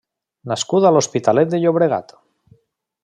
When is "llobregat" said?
1.61-2.17